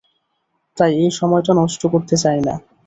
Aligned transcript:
তাই 0.77 0.91
এই 1.01 1.11
সময়টা 1.19 1.51
নষ্ট 1.61 1.81
করতে 1.93 2.15
চাই 2.23 2.39
না। 2.47 2.53